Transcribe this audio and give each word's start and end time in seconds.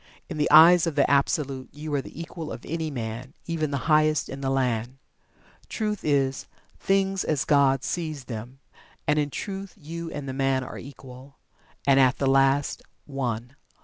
In 0.29 0.37
the 0.39 0.49
eyes 0.49 0.87
of 0.87 0.95
the 0.95 1.07
Absolute 1.07 1.69
you 1.73 1.93
are 1.93 2.01
the 2.01 2.19
equal 2.19 2.51
of 2.51 2.65
any 2.65 2.89
man, 2.89 3.35
even 3.45 3.69
the 3.69 3.85
highest 3.85 4.29
in 4.29 4.41
the 4.41 4.49
land. 4.49 4.97
Truth 5.69 6.03
is 6.03 6.47
"Things 6.79 7.23
as 7.23 7.45
God 7.45 7.83
sees 7.83 8.23
them" 8.23 8.57
and 9.07 9.19
in 9.19 9.29
Truth 9.29 9.75
you 9.77 10.09
and 10.09 10.27
the 10.27 10.33
man 10.33 10.63
are 10.63 10.79
equal, 10.79 11.37
and, 11.85 11.99
at 11.99 12.17
the 12.17 12.25
last, 12.25 12.81
One. 13.05 13.55